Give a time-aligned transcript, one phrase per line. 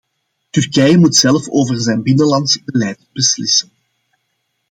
[0.51, 3.71] Turkije moet zelf over zijn binnenlands beleid beslissen.